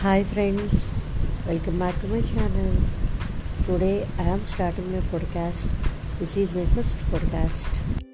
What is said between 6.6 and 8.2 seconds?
first podcast.